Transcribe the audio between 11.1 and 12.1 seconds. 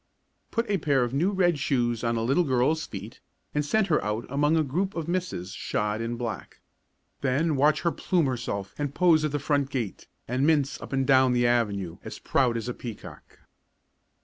the avenue,